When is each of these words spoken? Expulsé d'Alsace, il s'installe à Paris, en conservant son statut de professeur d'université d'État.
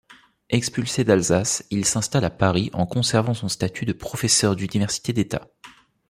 Expulsé 0.49 1.03
d'Alsace, 1.03 1.63
il 1.69 1.85
s'installe 1.85 2.25
à 2.25 2.31
Paris, 2.31 2.71
en 2.73 2.87
conservant 2.87 3.35
son 3.35 3.47
statut 3.47 3.85
de 3.85 3.93
professeur 3.93 4.55
d'université 4.55 5.13
d'État. 5.13 5.47